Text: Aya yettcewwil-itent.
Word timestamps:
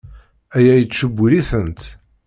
Aya 0.55 0.73
yettcewwil-itent. 0.79 1.81